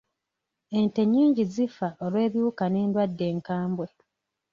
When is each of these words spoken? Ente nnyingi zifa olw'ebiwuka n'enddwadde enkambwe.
Ente 0.77 1.01
nnyingi 1.05 1.43
zifa 1.53 1.87
olw'ebiwuka 2.05 2.65
n'enddwadde 2.69 3.25
enkambwe. 3.31 3.87